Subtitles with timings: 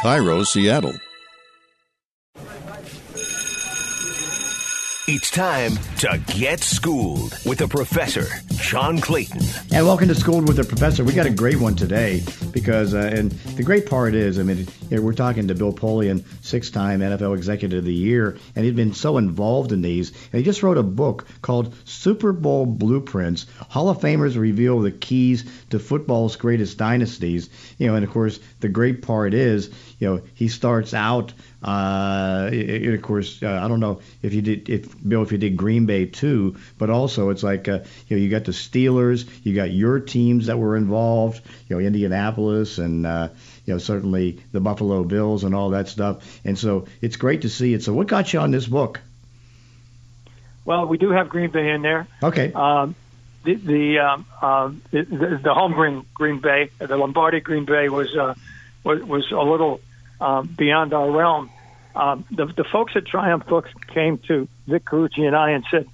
[0.00, 0.94] KIRO, Seattle.
[5.12, 9.40] It's time to get schooled with a professor, John Clayton.
[9.74, 11.02] And welcome to Schooled with a Professor.
[11.02, 14.68] We got a great one today because, uh, and the great part is, I mean,
[14.88, 18.76] you know, we're talking to Bill Polian, six-time NFL Executive of the Year, and he'd
[18.76, 20.10] been so involved in these.
[20.32, 23.46] And he just wrote a book called Super Bowl Blueprints.
[23.68, 27.50] Hall of Famers reveal the keys to football's greatest dynasties.
[27.78, 29.70] You know, and of course, the great part is,
[30.00, 31.32] you know, he starts out
[31.62, 35.36] uh, it, of course, uh, I don't know if you did, if Bill, if you
[35.36, 39.28] did Green Bay too, but also it's like uh, you know you got the Steelers,
[39.44, 43.28] you got your teams that were involved, you know Indianapolis and uh,
[43.66, 47.50] you know certainly the Buffalo Bills and all that stuff, and so it's great to
[47.50, 47.82] see it.
[47.82, 49.00] So what got you on this book?
[50.64, 52.06] Well, we do have Green Bay in there.
[52.22, 52.52] Okay.
[52.54, 52.94] Um,
[53.44, 58.16] the the, um, uh, the the home Green Green Bay, the Lombardi Green Bay was
[58.16, 58.34] uh,
[58.82, 59.82] was was a little
[60.20, 61.50] um, beyond our realm.
[61.94, 65.88] Um, the, the folks at Triumph Books came to Vic Carucci and I and said,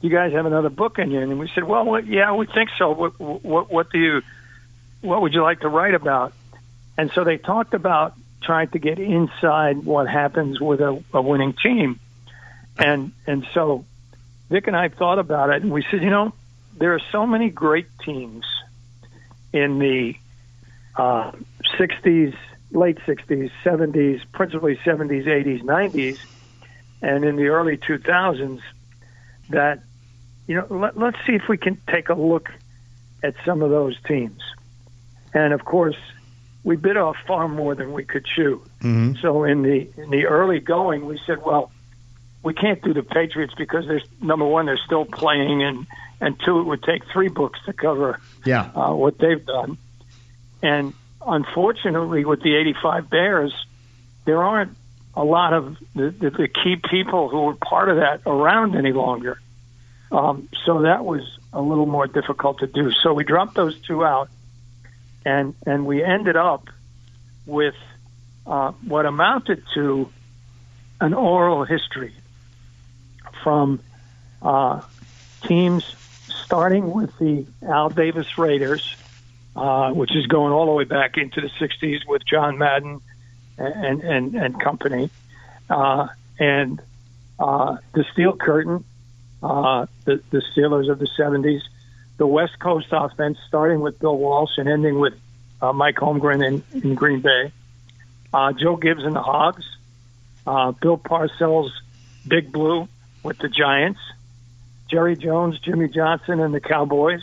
[0.00, 2.70] "You guys have another book in you?" And we said, "Well, what, yeah, we think
[2.76, 2.90] so.
[2.90, 4.22] What, what, what do you,
[5.00, 6.34] what would you like to write about?"
[6.98, 11.54] And so they talked about trying to get inside what happens with a, a winning
[11.54, 11.98] team,
[12.78, 13.86] and and so
[14.50, 16.34] Vic and I thought about it, and we said, you know,
[16.76, 18.44] there are so many great teams
[19.50, 20.14] in the
[20.94, 21.32] uh,
[21.78, 22.36] '60s,
[22.72, 26.18] late 60s, 70s, principally 70s, 80s, 90s,
[27.00, 28.60] and in the early 2000s
[29.50, 29.80] that,
[30.46, 32.50] you know, let, let's see if we can take a look
[33.22, 34.40] at some of those teams.
[35.34, 35.96] And of course,
[36.64, 38.62] we bit off far more than we could chew.
[38.80, 39.14] Mm-hmm.
[39.20, 41.72] So in the in the early going, we said, well,
[42.42, 45.86] we can't do the Patriots because there's number one, they're still playing, and
[46.20, 48.70] and two, it would take three books to cover Yeah.
[48.74, 49.76] uh, what they've done.
[50.62, 50.94] And
[51.26, 53.66] unfortunately, with the 85 Bears,
[54.24, 54.76] there aren't
[55.14, 58.92] a lot of the, the, the key people who were part of that around any
[58.92, 59.40] longer.
[60.10, 62.92] Um, so that was a little more difficult to do.
[62.92, 64.28] So we dropped those two out,
[65.24, 66.68] and and we ended up
[67.46, 67.74] with
[68.46, 70.10] uh, what amounted to
[71.00, 72.14] an oral history
[73.42, 73.80] from
[74.42, 74.82] uh,
[75.44, 75.84] teams
[76.44, 78.96] starting with the Al Davis Raiders,
[79.54, 83.00] uh, which is going all the way back into the '60s with John Madden
[83.58, 85.10] and and and company,
[85.68, 86.08] uh,
[86.38, 86.80] and
[87.38, 88.84] uh, the Steel Curtain,
[89.42, 91.60] uh, the the Steelers of the '70s,
[92.16, 95.14] the West Coast offense, starting with Bill Walsh and ending with
[95.60, 97.52] uh, Mike Holmgren in, in Green Bay,
[98.32, 99.64] uh, Joe Gibbs and the Hogs,
[100.46, 101.70] uh, Bill Parcells,
[102.26, 102.88] Big Blue
[103.22, 104.00] with the Giants,
[104.90, 107.22] Jerry Jones, Jimmy Johnson, and the Cowboys,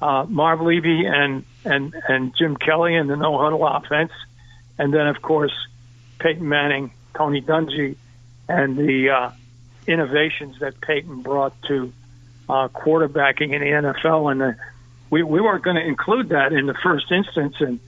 [0.00, 4.12] uh, Marv Levy and and and Jim Kelly and the no huddle offense,
[4.78, 5.52] and then of course
[6.18, 7.96] Peyton Manning, Tony Dungy,
[8.48, 9.30] and the uh,
[9.86, 11.92] innovations that Peyton brought to
[12.48, 14.32] uh, quarterbacking in the NFL.
[14.32, 14.52] And uh,
[15.10, 17.80] we we weren't going to include that in the first instance, and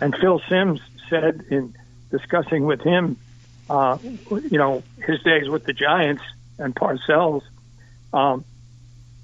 [0.00, 1.74] and Phil Simms said in
[2.10, 3.16] discussing with him,
[3.70, 6.22] uh, you know, his days with the Giants
[6.58, 7.42] and Parcells.
[8.12, 8.44] Um,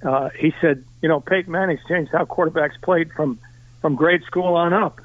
[0.03, 3.39] uh, he said, you know, Peyton Manning's changed how quarterbacks played from
[3.81, 5.01] from grade school on up.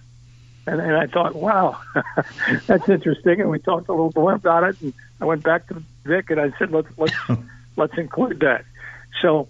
[0.66, 1.82] And, and I thought, wow,
[2.68, 3.42] that's interesting.
[3.42, 4.82] And we talked a little more about it.
[4.82, 7.14] And I went back to Vic and I said, let's let's
[7.76, 8.66] let's include that.
[9.22, 9.48] So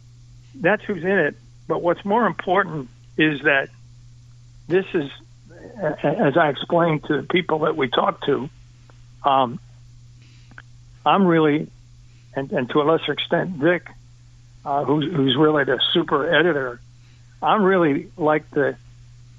[0.55, 1.35] that's who's in it.
[1.67, 3.69] But what's more important is that
[4.67, 5.09] this is,
[6.01, 8.49] as I explained to the people that we talked to,
[9.23, 9.59] um,
[11.05, 11.69] I'm really,
[12.35, 13.87] and, and to a lesser extent, Vic,
[14.65, 16.79] uh, who's, who's really the super editor,
[17.41, 18.75] I'm really like the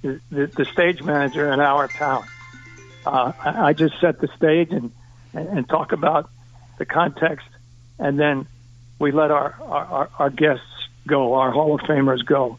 [0.02, 2.26] the, the stage manager in our town.
[3.04, 4.92] Uh, I, I just set the stage and,
[5.34, 6.30] and, and talk about
[6.78, 7.46] the context,
[7.98, 8.46] and then
[8.98, 10.64] we let our, our, our guests
[11.06, 12.58] go, our Hall of Famers go.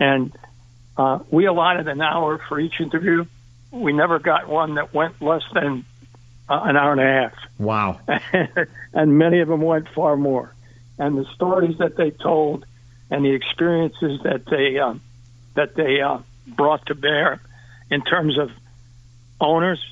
[0.00, 0.32] And
[0.96, 3.24] uh, we allotted an hour for each interview.
[3.70, 5.84] We never got one that went less than
[6.48, 8.00] uh, an hour and a half Wow.
[8.94, 10.52] and many of them went far more.
[11.00, 12.66] And the stories that they told,
[13.10, 15.00] and the experiences that they um,
[15.54, 17.40] that they uh, brought to bear,
[17.90, 18.50] in terms of
[19.40, 19.82] owners,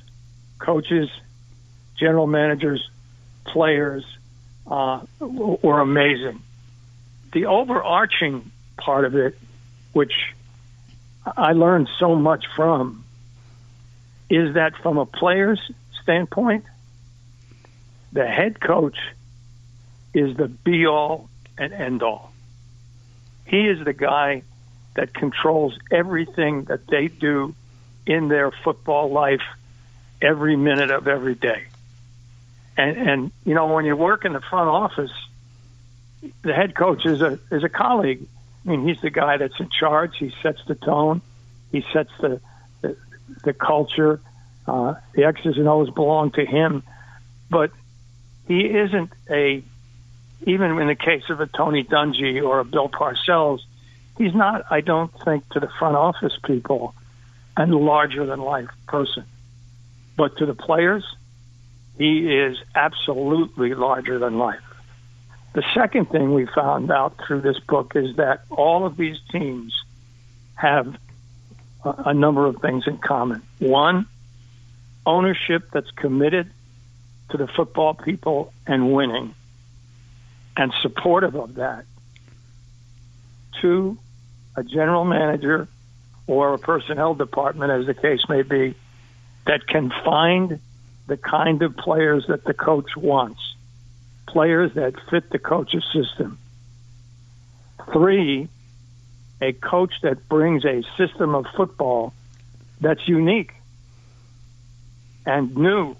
[0.59, 1.09] coaches,
[1.97, 2.91] general managers,
[3.47, 4.05] players,
[4.67, 6.43] uh, were amazing.
[7.33, 9.39] The overarching part of it,
[9.95, 10.35] which
[11.25, 13.03] I learned so much from,
[14.29, 15.61] is that from a player's
[16.03, 16.67] standpoint,
[18.13, 18.99] the head coach
[20.19, 22.33] is the be all and end all.
[23.47, 24.43] He is the guy
[24.95, 27.55] that controls everything that they do
[28.07, 29.43] in their football life
[30.21, 31.65] every minute of every day.
[32.77, 35.13] And and you know when you work in the front office,
[36.43, 38.27] the head coach is a is a colleague.
[38.65, 40.17] I mean, he's the guy that's in charge.
[40.19, 41.21] He sets the tone.
[41.73, 42.41] He sets the
[42.81, 42.97] the,
[43.45, 44.21] the culture.
[44.67, 46.83] Uh, the X's and O's belong to him,
[47.49, 47.71] but
[48.49, 49.63] he isn't a
[50.47, 53.61] even in the case of a Tony Dungy or a Bill Parcells,
[54.17, 56.95] he's not, I don't think, to the front office people,
[57.57, 59.25] a larger than life person.
[60.17, 61.05] But to the players,
[61.97, 64.63] he is absolutely larger than life.
[65.55, 69.75] The second thing we found out through this book is that all of these teams
[70.55, 70.97] have
[71.85, 73.43] a, a number of things in common.
[73.59, 74.07] One,
[75.05, 76.51] ownership that's committed
[77.31, 79.35] to the football people and winning
[80.59, 81.87] and supportive of that.
[83.61, 83.97] Two,
[84.57, 85.69] a general manager
[86.27, 88.75] or a personnel department, as the case may be,
[89.47, 90.61] that can find
[91.07, 93.41] the kind of players that the coach wants,
[94.27, 96.39] players that fit the coach's system.
[97.93, 98.49] Three,
[99.41, 102.13] a coach that brings a system of football
[102.81, 103.55] that's unique
[105.25, 105.97] and new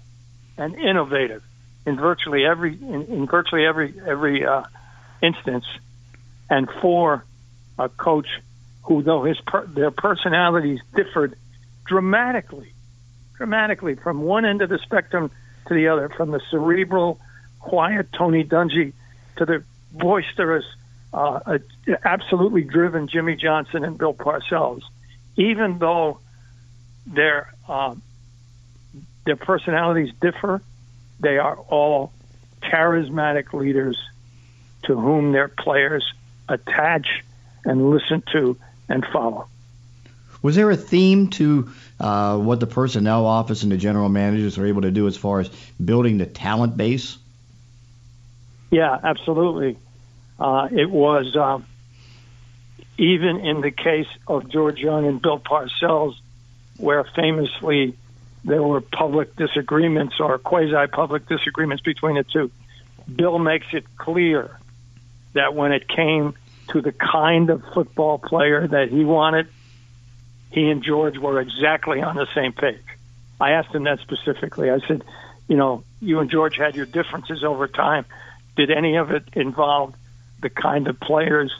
[0.57, 1.43] and innovative
[1.89, 4.63] in virtually every in, in virtually every every uh,
[5.21, 5.65] instance,
[6.49, 7.25] and four,
[7.77, 8.27] a coach
[8.83, 11.35] who, though his per, their personalities differed
[11.85, 12.71] dramatically,
[13.35, 15.31] dramatically from one end of the spectrum
[15.67, 17.19] to the other, from the cerebral,
[17.59, 18.93] quiet Tony Dungy
[19.37, 20.65] to the boisterous,
[21.11, 21.57] uh, uh,
[22.05, 24.83] absolutely driven Jimmy Johnson and Bill Parcells.
[25.35, 26.19] Even though
[27.07, 27.95] their uh,
[29.25, 30.61] their personalities differ,
[31.19, 32.11] they are all
[32.61, 33.97] charismatic leaders
[34.83, 36.05] to whom their players
[36.47, 37.23] attach
[37.65, 38.57] and listen to
[38.87, 39.47] and follow.
[40.41, 41.69] Was there a theme to
[41.99, 45.41] uh, what the personnel office and the general managers were able to do as far
[45.41, 45.49] as
[45.83, 47.17] building the talent base?
[48.71, 49.77] Yeah, absolutely.
[50.39, 51.59] Uh, it was uh,
[52.97, 56.15] even in the case of George Young and Bill Parcells,
[56.77, 57.97] where famously
[58.43, 62.51] there were public disagreements or quasi public disagreements between the two.
[63.13, 64.57] Bill makes it clear
[65.33, 66.35] that when it came
[66.69, 69.47] to the kind of football player that he wanted,
[70.51, 72.83] he and George were exactly on the same page.
[73.39, 74.69] I asked him that specifically.
[74.69, 75.03] I said,
[75.47, 78.05] you know, you and George had your differences over time.
[78.55, 79.95] Did any of it involve
[80.41, 81.53] the kind of players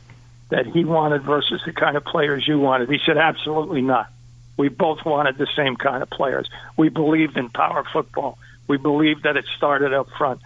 [0.50, 2.90] that he wanted versus the kind of players you wanted?
[2.90, 4.12] He said, absolutely not.
[4.60, 6.50] We both wanted the same kind of players.
[6.76, 8.38] We believed in power football.
[8.68, 10.42] We believed that it started up front.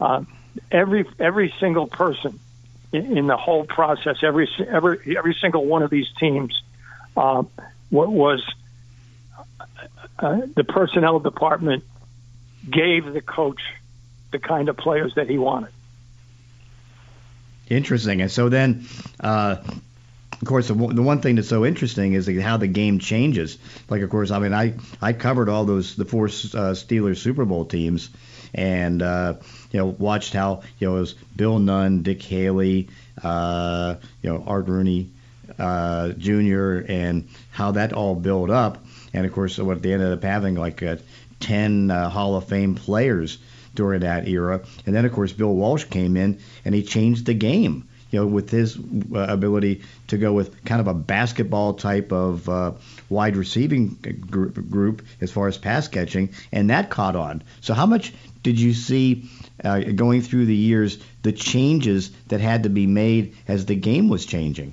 [0.00, 0.22] Uh,
[0.70, 2.38] every every single person
[2.92, 6.62] in, in, the whole process, every every every single one of these teams,
[7.16, 7.42] uh,
[7.90, 8.40] was
[10.20, 11.82] uh, the personnel department
[12.70, 13.62] gave the coach
[14.30, 15.72] the kind of players that he wanted.
[17.68, 18.20] Interesting.
[18.20, 18.86] And so then,
[19.18, 19.56] uh,
[20.40, 23.56] of course, the, the one thing that's so interesting is how the game changes.
[23.88, 27.44] Like, of course, I mean, I I covered all those the four uh, Steelers Super
[27.44, 28.10] Bowl teams,
[28.52, 29.34] and uh,
[29.70, 32.88] you know watched how you know it was Bill Nunn, Dick Haley,
[33.22, 35.10] uh, you know Art Rooney
[35.58, 36.80] uh, Jr.
[36.86, 38.84] and how that all built up,
[39.14, 40.96] and of course, what they ended up having like uh,
[41.40, 43.38] ten uh, Hall of Fame players
[43.74, 47.34] during that era, and then of course Bill Walsh came in and he changed the
[47.34, 52.12] game you know, with his uh, ability to go with kind of a basketball type
[52.12, 52.72] of uh,
[53.08, 53.88] wide receiving
[54.30, 57.42] group, group as far as pass catching, and that caught on.
[57.60, 59.28] So, how much did you see
[59.64, 64.08] uh, going through the years the changes that had to be made as the game
[64.08, 64.72] was changing?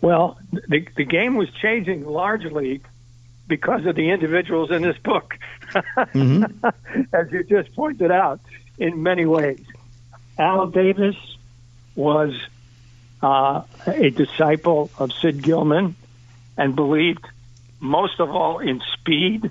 [0.00, 2.82] Well, the, the game was changing largely
[3.46, 5.34] because of the individuals in this book,
[5.72, 6.66] mm-hmm.
[7.12, 8.40] as you just pointed out,
[8.78, 9.64] in many ways.
[10.38, 11.16] Al Davis
[11.94, 12.34] was
[13.22, 15.96] uh, a disciple of Sid Gilman
[16.56, 17.24] and believed
[17.80, 19.50] most of all in speed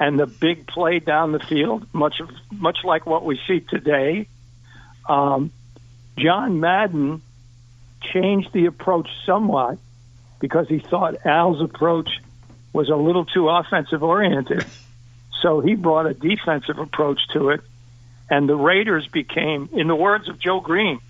[0.00, 4.28] and the big play down the field, much of, much like what we see today.
[5.08, 5.50] Um,
[6.16, 7.22] John Madden
[8.00, 9.78] changed the approach somewhat
[10.40, 12.08] because he thought Al's approach
[12.72, 14.64] was a little too offensive oriented.
[15.42, 17.60] So he brought a defensive approach to it,
[18.30, 21.00] and the Raiders became, in the words of Joe Greene,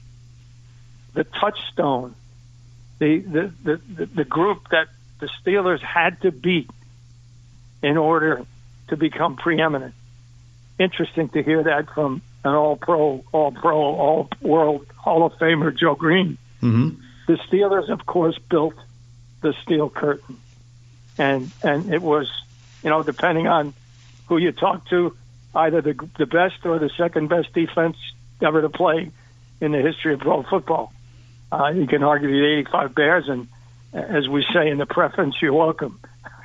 [1.19, 2.15] the touchstone,
[3.01, 4.87] the, the, the, the, group that
[5.19, 6.71] the Steelers had to beat
[7.83, 8.47] in order
[8.87, 9.95] to become preeminent.
[10.79, 15.77] Interesting to hear that from an all pro, all pro, all world Hall of Famer,
[15.77, 16.39] Joe Greene.
[16.63, 17.01] Mm-hmm.
[17.27, 18.77] The Steelers, of course, built
[19.41, 20.39] the steel curtain.
[21.19, 22.31] And, and it was,
[22.85, 23.75] you know, depending on
[24.29, 25.17] who you talk to,
[25.53, 27.97] either the the best or the second best defense
[28.41, 29.11] ever to play
[29.61, 30.93] in the history of pro football.
[31.51, 33.49] Uh, you can argue the 85 Bears, and
[33.93, 36.01] as we say in the preference, you're welcome.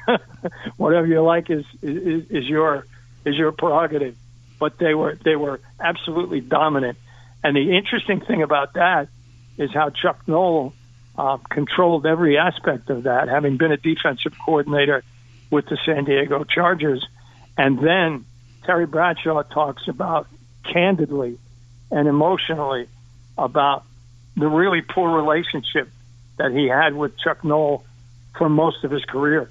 [0.77, 2.85] Whatever you like is, is is your
[3.25, 4.15] is your prerogative.
[4.59, 6.97] But they were they were absolutely dominant.
[7.43, 9.09] And the interesting thing about that
[9.57, 10.73] is how Chuck Noll
[11.17, 15.03] uh, controlled every aspect of that, having been a defensive coordinator
[15.51, 17.05] with the San Diego Chargers.
[17.57, 18.25] And then
[18.65, 20.27] Terry Bradshaw talks about
[20.63, 21.37] candidly
[21.91, 22.87] and emotionally
[23.37, 23.83] about
[24.35, 25.89] the really poor relationship
[26.37, 27.85] that he had with Chuck Noll
[28.35, 29.49] for most of his career,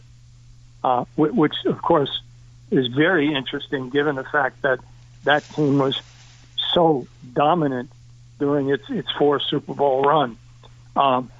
[0.83, 2.21] uh, which, of course,
[2.71, 4.81] is very interesting given the fact that
[5.25, 6.01] that team was
[6.73, 7.91] so dominant
[8.39, 10.37] during its its four Super Bowl run.
[10.97, 11.31] Um,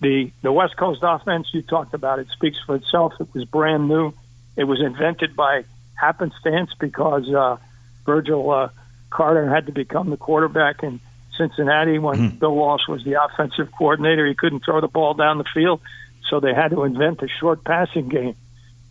[0.00, 3.14] the the West Coast offense you talked about it speaks for itself.
[3.20, 4.12] It was brand new.
[4.56, 5.64] It was invented by
[5.94, 7.56] happenstance because uh,
[8.04, 8.68] Virgil uh,
[9.08, 11.00] Carter had to become the quarterback in
[11.40, 12.36] Cincinnati when mm-hmm.
[12.36, 14.26] Bill Walsh was the offensive coordinator.
[14.26, 15.80] He couldn't throw the ball down the field,
[16.28, 18.36] so they had to invent a short passing game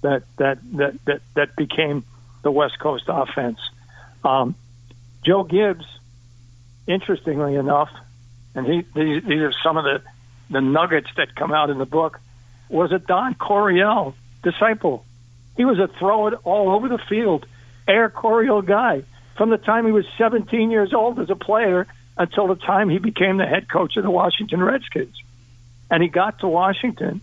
[0.02, 2.04] that that that that, that became
[2.42, 3.60] the West Coast offense.
[4.24, 4.56] Um,
[5.24, 5.86] Joe Gibbs,
[6.88, 7.90] interestingly enough,
[8.56, 10.02] and he these, these are some of the
[10.50, 12.20] the nuggets that come out in the book,
[12.70, 15.06] was a Don Coryell disciple.
[15.56, 17.46] He was a throw it all over the field,
[17.88, 19.04] air Coryell guy
[19.40, 21.88] from the time he was 17 years old as a player
[22.20, 25.16] until the time he became the head coach of the Washington Redskins.
[25.90, 27.22] And he got to Washington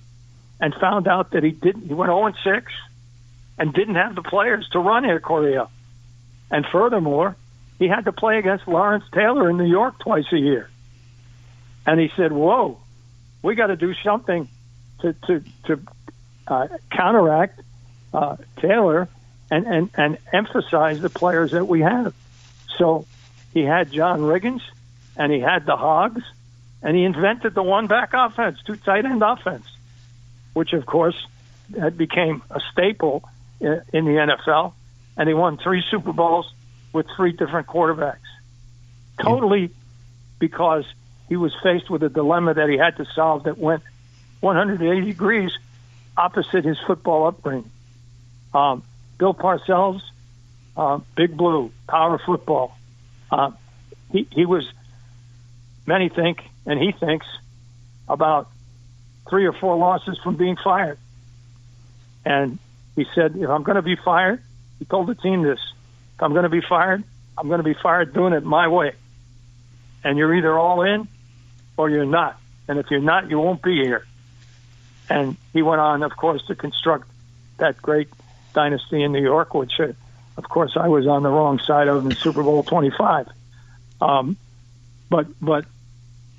[0.59, 1.87] and found out that he didn't.
[1.87, 2.73] He went 0 6
[3.59, 5.71] and didn't have the players to run Air Coryell.
[6.50, 7.37] And furthermore,
[7.79, 10.71] he had to play against Lawrence Taylor in New York twice a year.
[11.87, 12.79] And he said, "Whoa,
[13.43, 14.49] we got to do something
[15.00, 15.81] to to to
[16.49, 17.61] uh, counteract
[18.15, 19.09] uh, Taylor
[19.50, 22.15] and, and and emphasize the players that we have."
[22.79, 23.07] So
[23.53, 24.62] he had John Riggins,
[25.16, 26.23] and he had the Hogs,
[26.82, 29.66] and he invented the one back offense, two tight end offense,
[30.52, 31.26] which of course
[31.78, 33.28] had became a staple
[33.61, 34.73] in, the NFL,
[35.16, 36.52] and he won three Super Bowls
[36.92, 38.18] with three different quarterbacks.
[39.20, 39.70] Totally
[40.38, 40.85] because
[41.28, 43.82] he was faced with a dilemma that he had to solve that went
[44.40, 45.50] 180 degrees
[46.16, 47.70] opposite his football upbringing.
[48.54, 48.82] Um,
[49.18, 50.02] Bill Parcells,
[50.76, 52.76] uh, Big Blue, power football.
[53.30, 53.50] Uh,
[54.12, 54.70] he, he was,
[55.87, 57.26] many think, and he thinks,
[58.09, 58.49] about
[59.28, 60.99] three or four losses from being fired.
[62.25, 62.59] And
[62.95, 64.43] he said, if I'm going to be fired,
[64.78, 65.61] he told the team this,
[66.16, 67.05] if I'm going to be fired,
[67.38, 68.93] I'm going to be fired doing it my way.
[70.05, 71.09] And you're either all in
[71.76, 72.38] or you're not.
[72.69, 74.07] And if you're not, you won't be here.
[75.09, 77.09] And he went on, of course, to construct
[77.59, 78.09] that great
[78.55, 79.93] dynasty in New York, which, uh,
[80.37, 83.28] of course, I was on the wrong side of in Super Bowl 25.
[84.00, 84.37] Um,
[85.09, 85.64] but but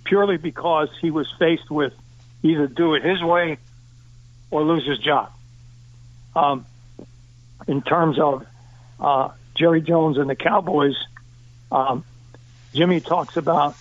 [0.08, 1.94] purely because he was faced with
[2.44, 3.58] either do it his way
[4.52, 5.32] or lose his job.
[6.36, 6.66] Um,
[7.68, 8.46] in terms of
[9.00, 10.96] uh, Jerry Jones and the Cowboys,
[11.72, 12.04] um,
[12.74, 13.76] Jimmy talks about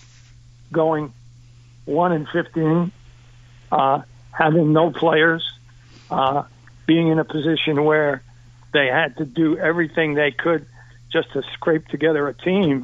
[0.71, 1.13] going
[1.85, 2.91] one in fifteen,
[3.71, 5.49] uh, having no players,
[6.09, 6.43] uh,
[6.85, 8.23] being in a position where
[8.73, 10.65] they had to do everything they could
[11.11, 12.83] just to scrape together a team,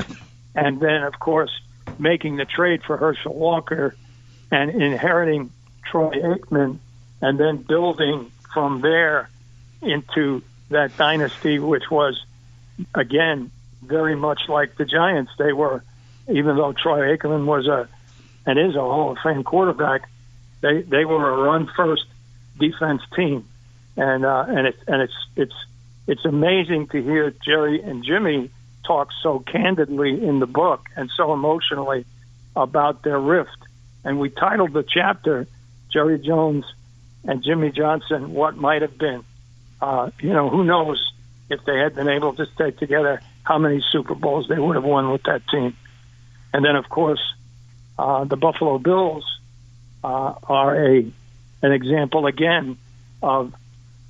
[0.55, 1.51] and then of course
[1.99, 3.95] making the trade for Herschel Walker
[4.51, 5.51] and inheriting
[5.89, 6.79] Troy Aikman,
[7.21, 9.29] and then building from there
[9.81, 12.23] into that dynasty, which was
[12.93, 15.31] again very much like the Giants.
[15.37, 15.83] They were,
[16.27, 17.87] even though Troy Aikman was a
[18.45, 20.09] and is a Hall of Fame quarterback,
[20.61, 22.05] they they were a run first
[22.59, 23.47] defense team,
[23.97, 25.55] and uh, and it's and it's it's
[26.07, 28.49] it's amazing to hear Jerry and Jimmy
[28.83, 32.05] talk so candidly in the book and so emotionally
[32.55, 33.57] about their rift.
[34.03, 35.47] And we titled the chapter
[35.91, 36.65] Jerry Jones
[37.23, 39.23] and Jimmy Johnson, What Might Have Been.
[39.81, 41.11] Uh, you know, who knows
[41.49, 44.83] if they had been able to stay together, how many Super Bowls they would have
[44.83, 45.75] won with that team.
[46.53, 47.21] And then, of course,
[47.97, 49.25] uh, the Buffalo Bills
[50.03, 51.11] uh, are a
[51.61, 52.77] an example again
[53.21, 53.53] of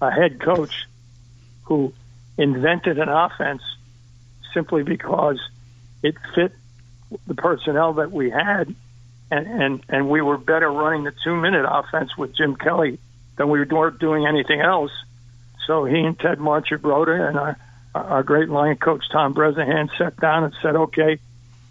[0.02, 0.88] a head coach
[1.64, 1.94] who
[2.38, 3.62] invented an offense
[4.54, 5.40] simply because
[6.02, 6.54] it fit
[7.28, 8.74] the personnel that we had,
[9.32, 13.00] and and and we were better running the two minute offense with Jim Kelly
[13.38, 14.92] than we were doing anything else.
[15.66, 17.58] So he and Ted it, and our
[17.96, 21.20] our great line coach Tom Bresnahan sat down and said, "Okay,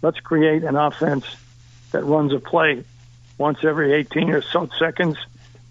[0.01, 1.25] let's create an offense
[1.91, 2.83] that runs a play
[3.37, 5.17] once every 18 or so seconds.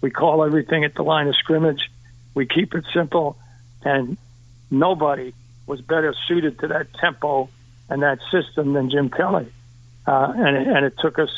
[0.01, 1.89] We call everything at the line of scrimmage.
[2.33, 3.37] We keep it simple,
[3.83, 4.17] and
[4.69, 5.33] nobody
[5.65, 7.49] was better suited to that tempo
[7.89, 9.51] and that system than Jim Kelly.
[10.05, 11.29] Uh, and, it, and it took us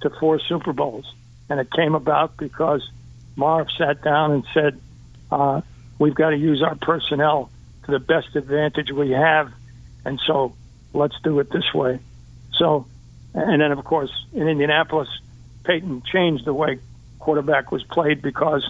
[0.00, 1.12] to four Super Bowls.
[1.48, 2.88] And it came about because
[3.36, 4.80] Marv sat down and said,
[5.30, 5.60] uh,
[5.98, 7.50] we've got to use our personnel
[7.84, 9.52] to the best advantage we have.
[10.04, 10.54] And so
[10.92, 12.00] let's do it this way.
[12.54, 12.86] So,
[13.34, 15.08] and then of course in Indianapolis,
[15.64, 16.78] Peyton changed the way
[17.18, 18.68] quarterback was played because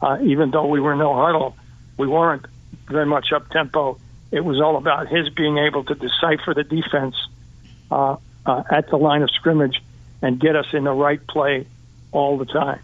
[0.00, 1.56] uh, even though we were no huddle,
[1.96, 2.46] we weren't
[2.88, 3.98] very much up tempo.
[4.32, 7.14] It was all about his being able to decipher the defense
[7.90, 9.80] uh, uh, at the line of scrimmage
[10.22, 11.66] and get us in the right play
[12.10, 12.80] all the time.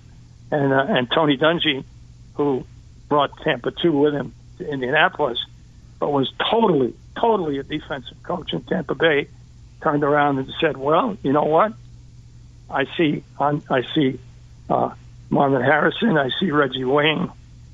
[0.50, 1.84] And uh, and Tony Dungy,
[2.34, 2.64] who
[3.08, 5.38] brought Tampa two with him to Indianapolis,
[5.98, 9.28] but was totally totally a defensive coach in Tampa Bay,
[9.82, 11.72] turned around and said, "Well, you know what?
[12.70, 14.20] I see on I see
[14.68, 14.90] uh,
[15.30, 17.30] Marvin Harrison, I see Reggie Wayne,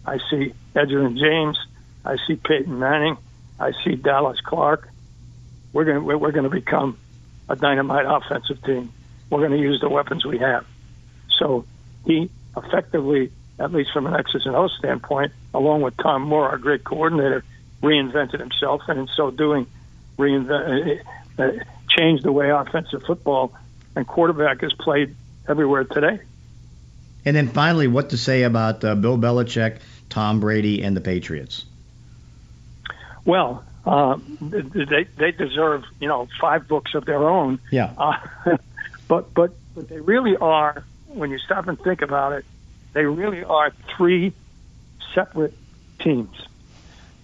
[0.06, 1.58] I see Edgerrin James,
[2.04, 3.16] I see Peyton Manning,
[3.58, 4.88] I see Dallas Clark.
[5.72, 6.98] We're going we're going to become
[7.48, 8.92] a dynamite offensive team.
[9.30, 10.64] We're going to use the weapons we have.
[11.38, 11.64] So
[12.06, 16.58] he effectively, at least from an X's and O standpoint, along with Tom Moore, our
[16.58, 17.44] great coordinator,
[17.82, 19.66] reinvented himself, and in so doing,
[20.18, 21.00] reinvent,
[21.38, 21.50] uh, uh,
[21.88, 23.52] changed the way offensive football
[23.96, 25.14] and quarterback is played
[25.48, 26.20] everywhere today.
[27.24, 31.64] And then finally, what to say about uh, Bill Belichick, Tom Brady, and the Patriots?
[33.24, 37.58] Well, uh, they they deserve you know five books of their own.
[37.70, 37.92] Yeah.
[37.96, 38.16] Uh,
[39.08, 42.44] but but but they really are when you stop and think about it,
[42.92, 44.32] they really are three
[45.14, 45.54] separate
[46.00, 46.36] teams.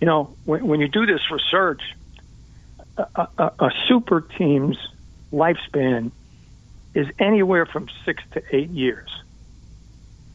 [0.01, 1.83] You know, when, when you do this research,
[2.97, 4.79] a, a, a super team's
[5.33, 6.13] lifespan
[6.95, 9.09] is anywhere from six to eight years.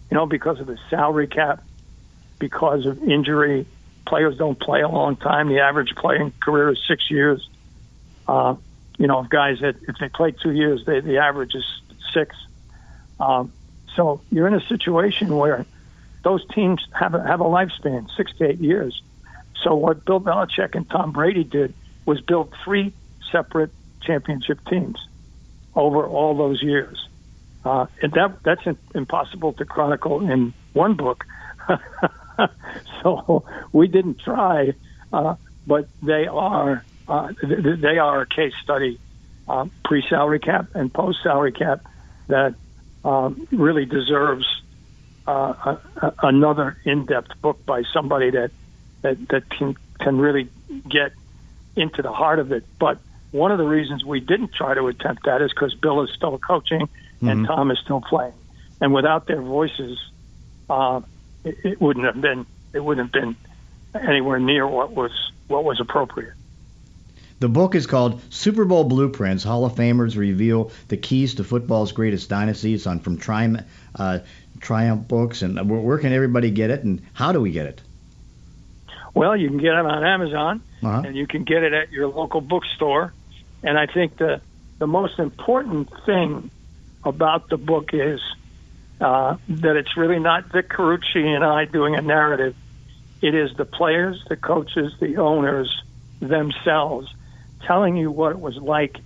[0.09, 1.63] You know, because of the salary cap,
[2.39, 3.65] because of injury,
[4.05, 5.49] players don't play a long time.
[5.49, 7.47] The average playing career is six years.
[8.27, 8.55] Uh,
[8.97, 11.65] you know, guys that if they play two years, they, the average is
[12.13, 12.35] six.
[13.19, 13.51] Um,
[13.95, 15.65] so you're in a situation where
[16.23, 19.01] those teams have a, have a lifespan, six to eight years.
[19.61, 21.73] So what Bill Belichick and Tom Brady did
[22.05, 22.93] was build three
[23.31, 24.97] separate championship teams
[25.75, 27.07] over all those years.
[27.63, 28.61] Uh, and that that's
[28.93, 31.25] impossible to chronicle in one book.
[33.01, 34.73] so we didn't try,
[35.11, 38.99] uh, but they are uh, they are a case study,
[39.47, 41.85] uh, pre salary cap and post salary cap,
[42.27, 42.55] that
[43.03, 44.45] um, really deserves
[45.27, 48.51] uh, a, a, another in depth book by somebody that
[49.01, 50.49] that that can can really
[50.89, 51.13] get
[51.75, 52.63] into the heart of it.
[52.79, 52.99] But
[53.31, 56.37] one of the reasons we didn't try to attempt that is because Bill is still
[56.37, 57.29] coaching mm-hmm.
[57.29, 58.33] and Tom is still playing,
[58.81, 59.99] and without their voices,
[60.69, 61.01] uh,
[61.45, 63.35] it, it wouldn't have been it wouldn't have been
[63.95, 65.11] anywhere near what was
[65.47, 66.33] what was appropriate.
[67.39, 69.43] The book is called Super Bowl Blueprints.
[69.43, 73.61] Hall of Famers reveal the keys to football's greatest dynasties on from Triumph,
[73.93, 74.19] uh,
[74.61, 75.41] Triumph Books.
[75.41, 77.81] And where can everybody get it, and how do we get it?
[79.13, 81.03] Well, you can get it on Amazon, uh-huh.
[81.05, 83.13] and you can get it at your local bookstore.
[83.63, 84.41] And I think the
[84.79, 86.49] the most important thing
[87.03, 88.21] about the book is
[89.01, 92.55] uh, that it's really not Vic Carucci and I doing a narrative.
[93.21, 95.83] It is the players, the coaches, the owners
[96.19, 97.13] themselves
[97.65, 98.97] telling you what it was like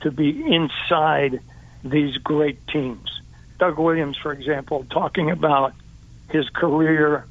[0.00, 1.40] to be inside
[1.82, 3.20] these great teams.
[3.58, 5.74] Doug Williams, for example, talking about
[6.30, 7.26] his career,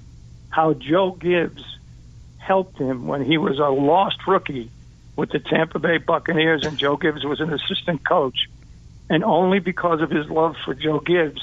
[0.49, 1.63] how Joe Gibbs
[2.37, 4.69] helped him when he was a lost rookie
[5.15, 8.49] with the Tampa Bay Buccaneers, and Joe Gibbs was an assistant coach.
[9.09, 11.41] And only because of his love for Joe Gibbs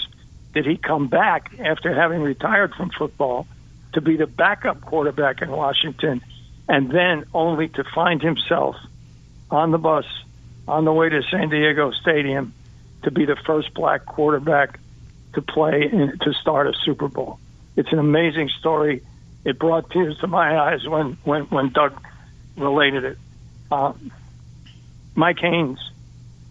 [0.55, 3.47] did he come back after having retired from football
[3.93, 6.23] to be the backup quarterback in Washington,
[6.69, 8.77] and then only to find himself
[9.51, 10.07] on the bus
[10.69, 12.53] on the way to San Diego Stadium
[13.03, 14.79] to be the first black quarterback
[15.35, 17.39] to play in, to start a Super Bowl.
[17.77, 19.03] It's an amazing story.
[19.45, 21.95] It brought tears to my eyes when when when Doug
[22.57, 23.19] related it.
[23.71, 23.93] Uh,
[25.15, 25.79] Mike Haynes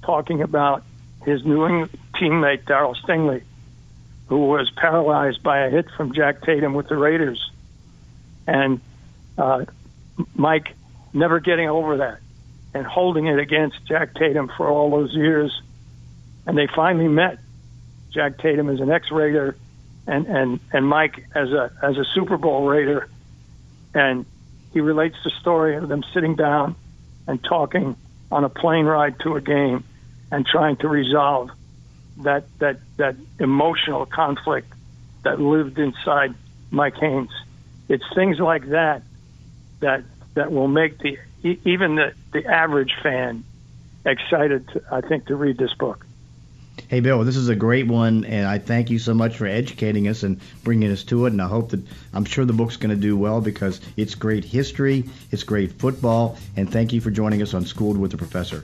[0.03, 0.83] talking about
[1.25, 3.43] his New teammate Darryl Stingley,
[4.29, 7.51] who was paralyzed by a hit from Jack Tatum with the Raiders,
[8.47, 8.79] and
[9.37, 9.65] uh,
[10.35, 10.75] Mike
[11.13, 12.19] never getting over that
[12.73, 15.61] and holding it against Jack Tatum for all those years.
[16.45, 17.39] And they finally met.
[18.11, 19.55] Jack Tatum as an ex-Raider,
[20.07, 23.07] and and and Mike as a as a Super Bowl Raider,
[23.93, 24.25] and
[24.73, 26.75] he relates the story of them sitting down
[27.27, 27.95] and talking
[28.31, 29.83] on a plane ride to a game
[30.31, 31.51] and trying to resolve
[32.19, 34.71] that that that emotional conflict
[35.23, 36.36] that lived inside
[36.71, 37.32] Mike Haynes.
[37.88, 39.03] It's things like that
[39.79, 40.03] that
[40.36, 43.43] that will make the even the, the average fan
[44.05, 46.05] excited, to, I think, to read this book.
[46.88, 50.08] Hey, Bill, this is a great one, and I thank you so much for educating
[50.08, 51.34] us and bringing us to it.
[51.34, 51.82] And I hope that
[52.13, 56.38] I'm sure the book's going to do well because it's great history, it's great football,
[56.55, 58.63] and thank you for joining us on Schooled with the Professor.